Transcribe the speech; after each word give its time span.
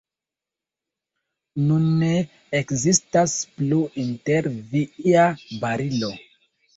Nun 1.65 1.83
ne 1.99 2.07
ekzistas 2.59 3.35
plu 3.57 3.81
inter 4.05 4.49
vi 4.71 4.81
ia 5.13 5.27
barilo. 5.65 6.11